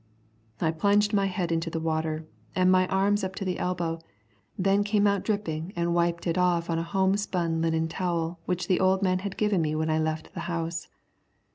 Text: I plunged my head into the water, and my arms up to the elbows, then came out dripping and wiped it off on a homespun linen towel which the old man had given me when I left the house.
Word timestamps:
I 0.59 0.71
plunged 0.71 1.13
my 1.13 1.27
head 1.27 1.51
into 1.51 1.69
the 1.69 1.79
water, 1.79 2.25
and 2.55 2.71
my 2.71 2.87
arms 2.87 3.23
up 3.23 3.35
to 3.35 3.45
the 3.45 3.59
elbows, 3.59 4.01
then 4.57 4.83
came 4.83 5.05
out 5.05 5.21
dripping 5.23 5.73
and 5.75 5.93
wiped 5.93 6.25
it 6.25 6.39
off 6.39 6.71
on 6.71 6.79
a 6.79 6.83
homespun 6.89 7.61
linen 7.61 7.87
towel 7.87 8.39
which 8.45 8.67
the 8.67 8.79
old 8.79 9.03
man 9.03 9.19
had 9.19 9.37
given 9.37 9.61
me 9.61 9.75
when 9.75 9.91
I 9.91 9.99
left 9.99 10.33
the 10.33 10.39
house. 10.49 10.87